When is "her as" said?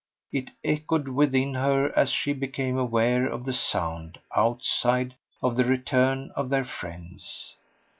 1.53-2.09